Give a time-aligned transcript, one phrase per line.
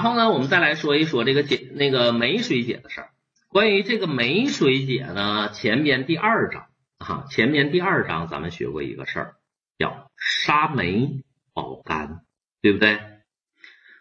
[0.00, 3.10] 然后呢，我们再来说一说这个解那个酶水解的事儿。
[3.48, 9.34] 关于这个酶水解呢，前边第二章啊，前边第二章咱们学过一个事儿，
[9.76, 12.22] 叫杀酶保肝，
[12.62, 12.98] 对不对？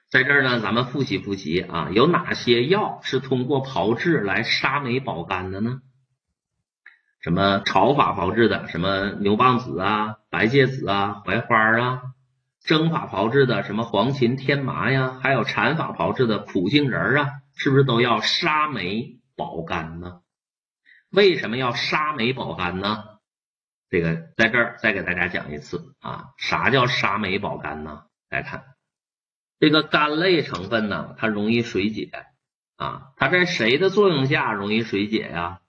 [0.09, 5.81] 在这儿呢，咱们复习复习啊，有哪些药是通过炮制来杀酶保肝的呢？
[7.19, 12.01] 什么炒法炮制的，什么牛蒡子啊、白芥子啊、槐花啊。
[12.69, 20.21] 蒸法炮制的什么黄芩、天麻呀，还有禅法炮制的苦杏仁啊，是不是都要杀酶保肝呢？
[21.09, 23.03] 为什么要杀酶保肝呢？
[23.89, 28.03] 这个在这儿再给大家讲一次啊，啥叫杀酶保肝呢？
[28.29, 28.75] 来看
[29.59, 32.11] 这个肝类成分呢，它容易水解
[32.75, 35.61] 啊，它在谁的作用下容易水解呀？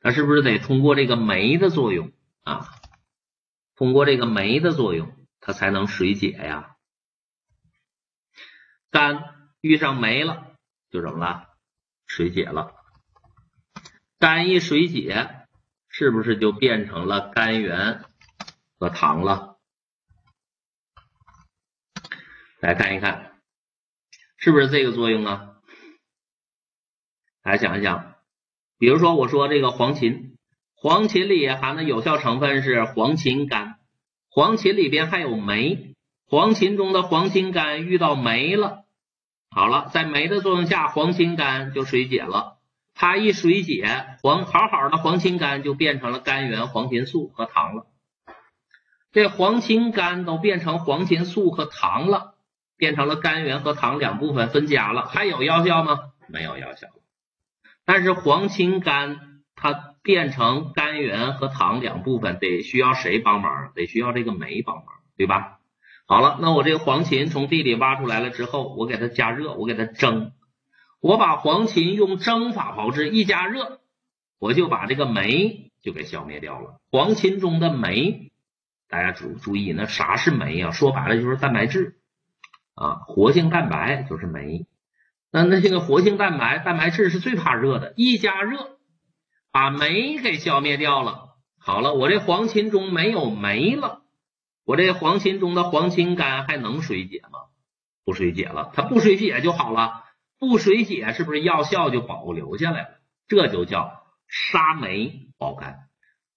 [0.00, 2.10] 它是不是得通过这个酶的作用
[2.42, 2.70] 啊？
[3.78, 6.74] 通过这个酶的作用，它才能水解呀。
[8.90, 9.22] 肝
[9.60, 10.56] 遇上酶了，
[10.90, 11.46] 就怎么了？
[12.04, 12.74] 水解了。
[14.18, 15.46] 肝一水解，
[15.88, 18.04] 是不是就变成了甘源
[18.80, 19.60] 和糖了？
[22.58, 23.38] 来看一看，
[24.38, 25.54] 是不是这个作用啊？
[27.44, 28.16] 来想一想，
[28.76, 30.36] 比如说我说这个黄芩。
[30.80, 33.77] 黄芩里含的有效成分是黄芩苷，
[34.30, 35.94] 黄芩里边还有酶，
[36.26, 38.84] 黄芩中的黄芩苷遇到酶了，
[39.50, 42.58] 好了，在酶的作用下，黄芩苷就水解了，
[42.94, 47.86] 它一水解，黄好好的黄芩苷就变成了甘源黄芩素和糖了，
[49.12, 52.34] 这黄芩苷都变成黄芩素和糖了，
[52.76, 55.98] 变成了甘源和糖两部分分家了，还有药效吗？
[56.28, 57.02] 没有药效了，
[57.86, 59.18] 但是黄芩苷
[59.60, 59.88] 它。
[60.00, 63.72] 变成甘源和糖两部分，得需要谁帮忙？
[63.74, 64.86] 得需要这个酶帮忙，
[65.18, 65.58] 对吧？
[66.06, 70.32] 好了，那我这个黄芩从地里挖出来了之后，我给它加热，我给它蒸，
[71.02, 73.80] 我把黄芩用蒸法炮制，一加热，
[74.38, 76.80] 我就把这个酶就给消灭掉了。
[76.90, 78.32] 黄芩中的酶，
[78.88, 80.70] 大家注注意，那啥是酶啊？
[80.70, 81.98] 说白了就是蛋白质
[82.74, 84.66] 啊，活性蛋白就是酶。
[85.30, 88.77] 那那这个活性蛋白、蛋白质是最怕热的，一加热。
[89.50, 94.02] 把酶给消灭掉了，好了，我这黄芩中没有酶了，
[94.64, 97.40] 我这黄芩中的黄芩苷还能水解吗？
[98.04, 100.04] 不水解了，它不水解就好了，
[100.38, 102.88] 不水解是不是药效就保留下来了？
[103.26, 105.88] 这就叫杀酶保肝，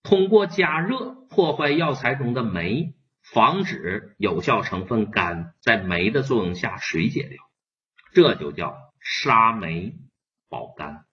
[0.03, 7.37] 通过加热破坏药材中的酶，防止有效成分肝在酶的作用下水解掉，
[8.13, 9.93] 这就叫杀酶
[10.49, 11.05] 保肝。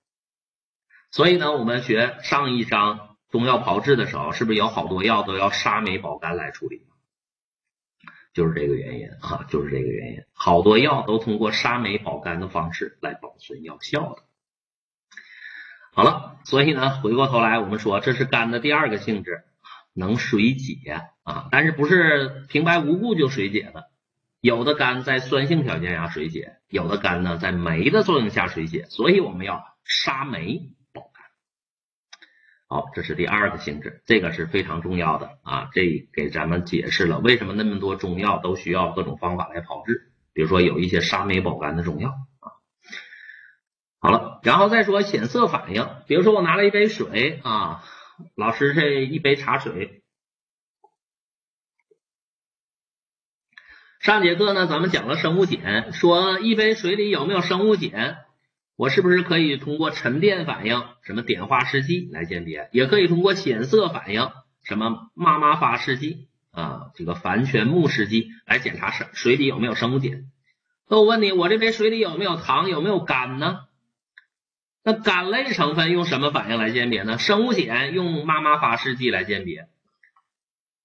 [1.11, 6.83] 所以呢，我们学上一章中药炮制的时候，是不是有好多药都要杀酶保肝来处理？
[8.35, 14.23] 就是这个原因啊，就是这个原因，好多药都通过杀酶保肝的方式来保存药效的。
[15.93, 19.45] 好了，所以呢，回过头来我们说，这是肝的第二个性质，
[19.95, 23.87] 能水解啊，但是不是平白无故就水解的？
[24.41, 30.75] 有的肝在酸性条件下水解，有的肝呢在酶的作用下水解，所以我们要杀酶。
[32.71, 35.71] 好，这是第二个性质，这个是非常重要的啊！
[35.73, 42.53] 这给咱们解释了为什么那么多中药都需要各种方法来炮制，比如说有一些杀酶保肝的中药啊。
[44.01, 47.83] 好了，然后再说显色反应，比如说我拿了一杯水啊，
[48.37, 50.03] 老师这一杯茶水，
[53.99, 58.27] 上节课呢咱们讲了生物碱，说一杯水里有没有生物碱？
[58.78, 62.69] 我是不是可以通过沉淀反应，什么碘化试剂来鉴别？
[62.71, 64.31] 也可以通过显色反应，
[64.62, 70.31] 什么妈妈发试剂啊，这个钒醛木试剂来检查水水里有没有生物碱。
[70.88, 72.69] 那我问你，我这杯水里有没有糖？
[72.69, 73.62] 有没有苷呢？
[74.84, 77.19] 那苷类成分用什么反应来鉴别呢？
[77.19, 79.67] 生物碱用妈妈发试剂来鉴别，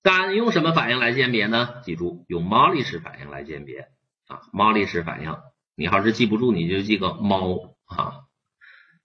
[0.01, 1.75] 苷用什么反应来鉴别呢？
[1.83, 3.89] 记住，用毛利式反应来鉴别
[4.27, 5.37] 啊，毛利式反应。
[5.75, 7.72] 你要是记不住，你就记个猫。
[7.97, 8.25] 啊，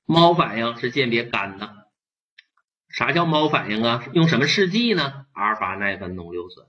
[0.04, 1.88] 猫反应是鉴别肝的。
[2.88, 4.04] 啥叫猫反应啊？
[4.14, 5.26] 用什么试剂呢？
[5.32, 6.66] 阿尔法萘酚浓硫酸。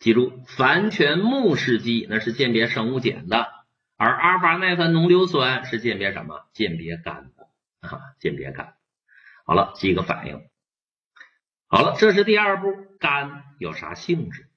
[0.00, 3.48] 记住，钒醛木试剂那是鉴别生物碱的，
[3.96, 6.48] 而阿尔法萘酚浓硫酸是鉴别什么？
[6.54, 7.48] 鉴别肝的
[7.80, 8.74] 啊，鉴别肝。
[9.44, 10.48] 好了，记个反应。
[11.66, 14.48] 好了，这是第二步，肝有啥性质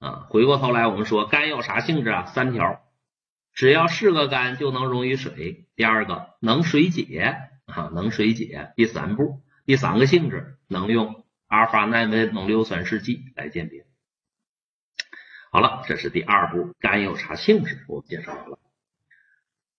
[0.00, 0.26] 啊？
[0.28, 2.26] 回过头来，我们说肝有啥性质啊？
[2.26, 2.82] 三条。
[3.52, 5.66] 只要是个肝就能溶于水。
[5.76, 7.36] 第二个能水解
[7.66, 8.72] 啊，能水解。
[8.76, 13.86] 第三步，第三个性质能用阿尔法萘酚浓硫酸试剂来鉴别。
[15.52, 18.58] 好了，这是第二步，肝有啥性质，我们介绍完了。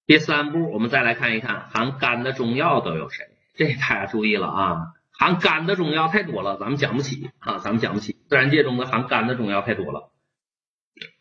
[0.05, 3.25] 第三步，我们再来看一看含肝的中药都有谁？
[3.55, 8.17] 这大家注意了啊，含肝的中药太多了，咱们讲不起啊，咱们讲不起。
[8.27, 10.11] 自然界中的含肝的中药太多了，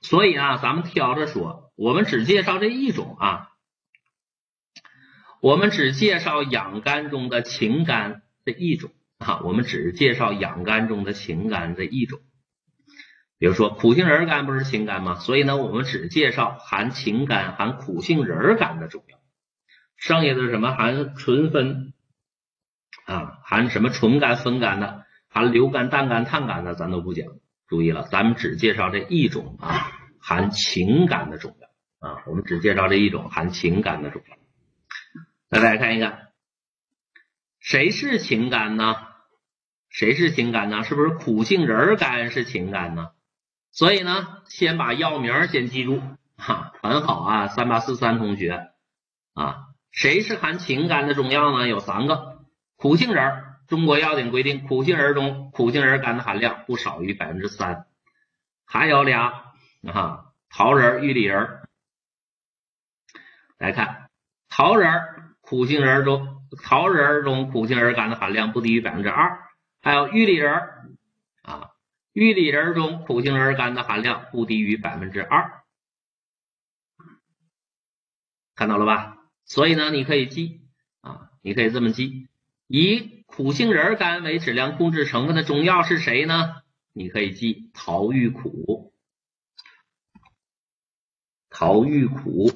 [0.01, 3.49] 所以啊，咱们挑着说，我们只介绍这一种啊，
[5.41, 12.21] 我们只介绍养肝中的情肝这一种啊，我们只介绍养肝中的情肝这一种。
[13.39, 15.21] 比如说苦杏仁干不是情肝吗？
[15.21, 19.17] 所以呢，我们只介绍含情肝、含苦杏仁干的中药，
[19.97, 21.95] 剩下的什么含醇酚
[23.07, 27.27] 啊，含什么醇肝、酚肝的，含硫苷、氮苷、碳苷的，咱都不讲。
[27.67, 29.91] 注意了，咱们只介绍这一种啊，
[30.21, 31.60] 含情肝的中药
[32.01, 34.37] 啊，我们只介绍这一种含情感的中药。
[35.51, 36.29] 来，大家看一看，
[37.61, 38.97] 谁是情感呢？
[39.91, 40.83] 谁是情感呢？
[40.83, 43.11] 是不是苦杏仁干是情感呢？
[43.71, 46.01] 所以呢，先把药名先记住，
[46.37, 47.49] 哈，很好啊。
[47.49, 48.71] 三八四三同学
[49.35, 51.69] 啊，谁是含情感的中药呢？
[51.69, 52.47] 有三个，
[52.77, 53.45] 苦杏仁。
[53.69, 57.87] 中国药典规定，苦杏仁中苦杏仁苷的含量不少于百分之三。
[58.65, 59.53] 还有俩
[59.87, 61.61] 啊，桃仁、玉里仁。
[63.61, 64.11] 来看
[64.49, 64.91] 桃仁，
[65.41, 69.39] 苦杏仁中桃仁中苦杏仁苷的含量不低于百分之二。
[69.81, 70.53] 还有玉里仁
[71.43, 71.71] 啊。
[72.13, 75.63] 玉里仁中苦杏仁苷的含量不低于百分之二，
[78.57, 79.19] 看到了吧？
[79.45, 80.61] 所以呢，你可以记
[81.03, 82.29] 啊，你可以这么记：
[82.67, 86.57] 以苦杏仁苷为质量控制成分的中药是谁呢？
[86.93, 88.93] 你可以记桃玉苦，
[91.49, 92.51] 桃玉苦，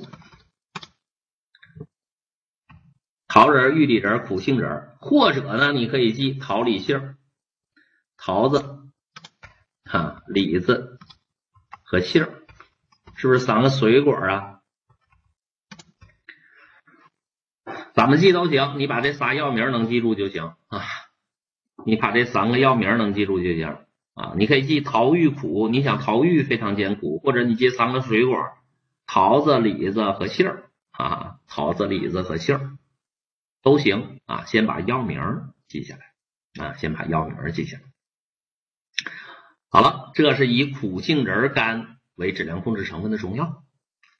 [3.34, 7.16] 桃仁、玉里仁、苦杏仁，或者呢，你可以记桃李杏，
[8.16, 8.84] 桃子。
[9.90, 11.00] 啊，李子
[11.82, 12.30] 和杏儿，
[13.16, 14.60] 是不是三个水果啊？
[17.92, 20.84] 怎么记都行，你把这仨药名能记住就行啊。
[21.84, 23.78] 你把这三个药名能记住就行
[24.14, 24.34] 啊。
[24.36, 28.38] 你可以记桃玉苦，你想桃玉非常艰苦，或者你记三个水果，
[29.08, 32.78] 桃子、李子和杏儿啊，桃子、李子和杏儿
[33.64, 34.44] 都行啊。
[34.44, 35.20] 先把药名
[35.66, 37.82] 记下来啊，先把药名记下来。
[39.68, 43.64] 好了，这是以苦杏仁苷为质量控制成分的中药。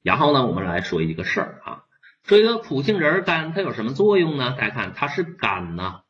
[0.01, 1.83] 然后呢，我们来说一个事儿啊，
[2.23, 4.51] 说一个苦杏仁苷它有什么作用呢？
[4.57, 6.01] 大家看，它是苷呐，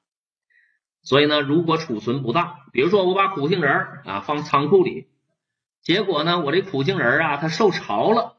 [1.03, 3.71] 所以呢，如果储存不当，比如说我把苦杏仁
[4.03, 5.09] 啊放仓库里，
[5.81, 8.37] 结果呢，我这苦杏仁啊它受潮了，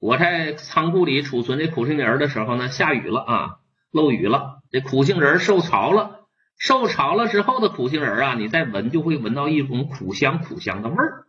[0.00, 3.56] 我在仓库里储存这苦杏仁的时候呢，下雨了啊，
[3.92, 6.26] 漏雨了，这苦杏仁受潮了。
[6.58, 11.26] 受潮了之后的苦杏仁啊，你再闻就会闻到一种苦香苦香的味儿。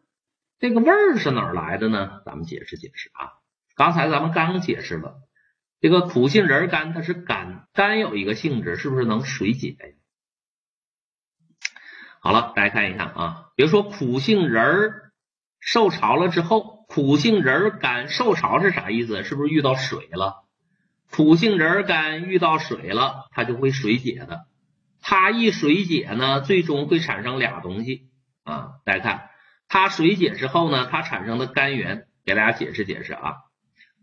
[0.58, 2.22] 这个味儿是哪儿来的呢？
[2.26, 3.32] 咱们解释解释啊。
[3.76, 5.16] 刚才咱们刚解释了，
[5.82, 9.76] 这个苦杏仁干它是干，干有一个性质，是不是能水解？
[12.22, 15.12] 好了，大家看一看啊，比如说苦杏仁
[15.60, 19.24] 受潮了之后，苦杏仁干受潮是啥意思？
[19.24, 20.44] 是不是遇到水了？
[21.10, 24.46] 苦杏仁干遇到水了，它就会水解的。
[25.00, 28.10] 它一水解呢，最终会产生俩东西
[28.44, 28.72] 啊。
[28.84, 29.30] 大家看，
[29.70, 33.36] 它水解之后呢，它产生的甘源，给大家解释解释啊。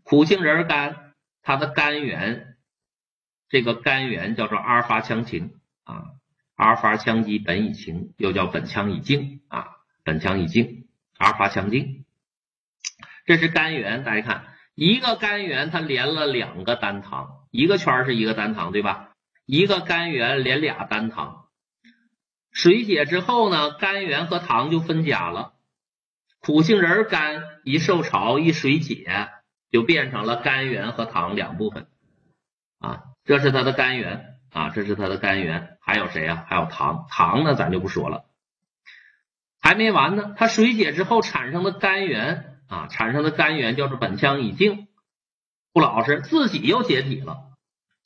[0.02, 0.96] 苦杏仁苷，
[1.42, 2.56] 它的甘源，
[3.50, 5.50] 这个甘源叫做阿尔法羟嗪
[5.84, 6.04] 啊，
[6.56, 9.66] 阿尔法羟基苯乙腈，又叫苯羟乙腈啊，
[10.06, 10.86] 苯羟乙腈，
[11.18, 12.06] 阿尔法羟基，
[13.28, 14.04] 这是甘源。
[14.04, 19.10] 大家看，一个甘源它连了两个单糖，一个圈是一个单糖，对吧？
[19.44, 21.44] 一个甘源连俩单糖，
[22.52, 25.52] 水解之后呢，甘源和糖就分家了。
[26.38, 29.28] 苦杏仁苷一受潮一水解，
[29.70, 31.86] 就变成了甘源和糖两部分。
[32.78, 35.76] 啊，这是它的甘源啊，这是它的甘源。
[35.82, 36.46] 还有谁呀？
[36.48, 38.24] 还有糖，糖呢咱就不说了。
[39.60, 44.86] 还没完呢，它水解之后产生的甘源啊，产生的甘源叫做苯羟乙腈，
[45.72, 47.38] 不老实，自己又解体了。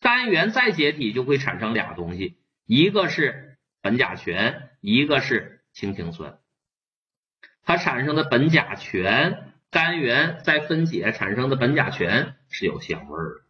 [0.01, 6.39] 甘源再解体就会产生俩东西，一个是苯甲醛，一个是氢氰酸。
[7.65, 13.43] 它产生的苯甲醛，甘源再分解产生的苯甲醛是有香味儿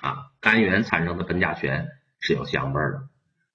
[0.00, 0.26] 的啊。
[0.40, 1.88] 甘源产生的苯甲醛
[2.20, 3.08] 是有香味儿的，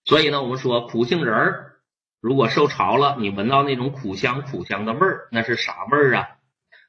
[0.06, 1.74] 所以呢，我们说苦杏仁儿
[2.22, 6.30] 如果受潮了，你闻到那种苦香苦香的味儿，那是啥味儿啊？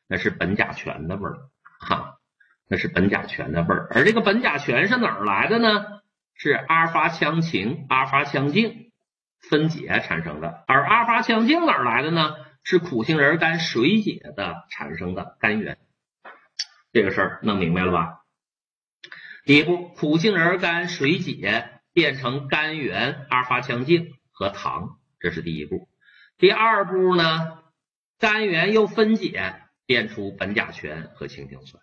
[0.07, 1.39] 那是苯甲醛的味儿
[1.81, 2.19] 哈。
[2.67, 5.85] 那是苯甲醛的味儿，而这个苯甲醛是哪儿来的呢？
[6.35, 8.91] 是阿尔法羟嗪、阿尔法羟嗪
[9.39, 10.65] 分解产生的。
[10.67, 12.35] 而阿尔法羟嗪哪儿来的呢？
[12.65, 15.77] 是苦杏仁苷水解的产生的甘源。
[16.93, 18.21] 这个事儿弄明白了吧？
[19.45, 25.89] 第一步，苦杏仁苷水解变成甘源阿尔法羟净和糖，这是第一步。
[26.39, 27.59] 第二步呢，
[28.19, 31.83] 甘源又分解变出苯甲醛和氢氰酸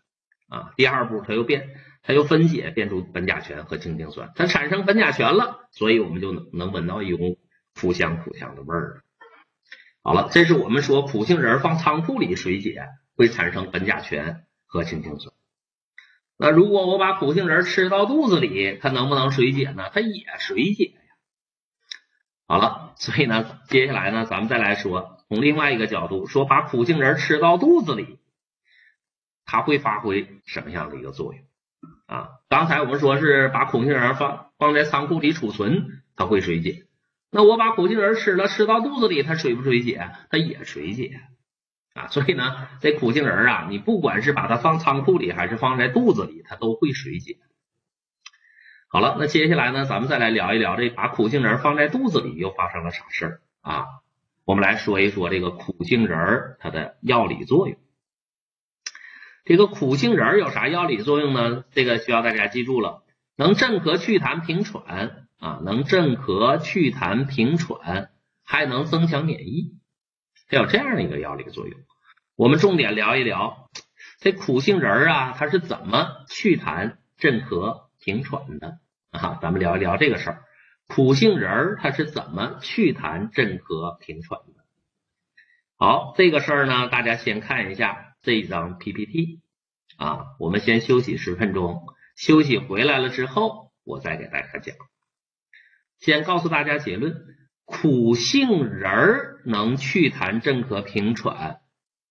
[0.49, 0.73] 啊。
[0.77, 1.69] 第二步它又变，
[2.03, 7.39] 它又分解变出苯甲醛和氢氰酸，它产生苯甲醛了，所以我们就能能闻到一股
[7.79, 9.01] 苦香苦香的味儿了。
[10.03, 15.33] 好了，这是我们说苦杏仁放仓库里水解会产生苯甲醛和氢氰酸。
[16.37, 19.91] 那如果我把苦杏仁吃到肚子里，它能不能水解呢？
[19.93, 20.95] 它也水解。
[22.51, 28.19] 好了，所以呢，接下来呢，咱们再来说，从另外一个角度说，把苦杏仁吃到肚子里，
[29.45, 31.41] 它会发挥什么样的一个作用
[32.07, 32.27] 啊？
[32.49, 36.83] 刚才我们说是把苦杏仁放放在仓库里储存，它会水解。
[37.29, 40.11] 那我把苦杏仁吃了，吃到肚子里，它水不水解？
[40.29, 41.21] 它也水解
[41.93, 42.07] 啊。
[42.07, 47.37] 所以呢，这苦杏仁啊，你不管是把它放仓库里，还是放在肚子里，它都会水解。
[48.93, 53.85] 好了，那接下来呢，咱们再来聊一聊这把苦杏仁放在肚子里又发生了啥事儿啊？
[54.43, 57.77] 我们来说一说这个苦杏仁它的药理作用。
[59.45, 61.63] 这个苦杏仁有啥药理作用呢？
[61.71, 63.03] 这个需要大家记住了，
[63.37, 68.09] 能镇咳祛痰平喘啊，能镇咳祛痰平喘，
[68.43, 69.77] 还能增强免疫，
[70.49, 71.79] 它有这样的一个药理作用。
[72.35, 73.69] 我们重点聊一聊
[74.19, 77.89] 这苦杏仁啊，它是怎么祛痰镇咳。
[78.01, 78.79] 平喘的
[79.11, 80.43] 啊，咱们聊一聊这个事儿。
[80.87, 84.65] 苦杏仁儿它是怎么祛痰镇咳平喘的？
[85.77, 89.39] 好，这个事儿呢，大家先看一下这一张 PPT
[89.97, 90.25] 啊。
[90.39, 91.83] 我们先休息十分钟，
[92.15, 94.75] 休息回来了之后，我再给大家讲。
[95.99, 97.15] 先告诉大家结论：
[97.63, 101.61] 苦杏仁儿能祛痰镇咳平喘，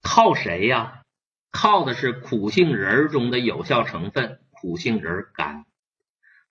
[0.03, 1.03] 靠谁呀？
[1.51, 5.65] 靠的是苦杏仁儿中的有效成分苦杏仁苷。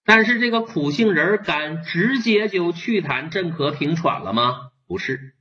[0.10, 4.72] 但是这个苦杏仁苷直接就祛痰镇咳平喘了吗？
[4.88, 5.36] 不是，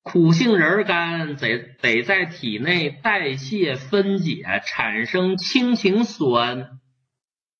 [0.00, 6.80] 苦杏仁苷得得在体内代谢分解，产生氢氰酸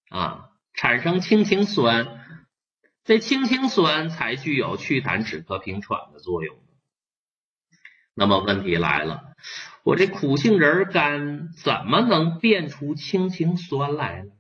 [0.09, 2.07] 啊，产生氢氰酸，
[3.05, 6.57] 这氢氰酸才具有祛痰止咳平喘的作用。
[8.15, 9.35] 那么问题来了，
[9.83, 14.31] 我这苦杏仁苷怎么能变出氢氰酸来呢？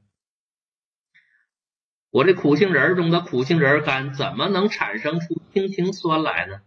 [2.15, 6.61] 我这苦杏仁中的苦杏仁苷怎么能产生出氢氰酸来呢？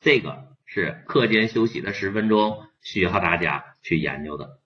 [0.00, 4.60] 这个是课间休息的十分钟需要大家去研究的。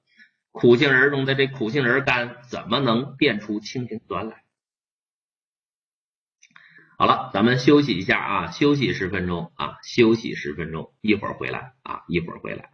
[0.52, 4.44] 苦杏仁中的这苦杏仁苷怎么能变出氢氰酸来？
[6.98, 12.68] 好了，咱们休息一下啊，休息十分钟啊，休息十分钟，一会儿回来啊，一会儿回来。